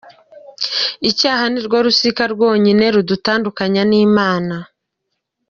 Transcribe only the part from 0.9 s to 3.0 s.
Icyaha nirwo rusika rwonyine